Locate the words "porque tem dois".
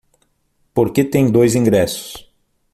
0.73-1.53